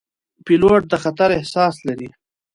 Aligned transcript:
پیلوټ 0.45 0.81
د 0.91 0.93
خطر 1.03 1.29
احساس 1.37 1.75
لري. 1.87 2.09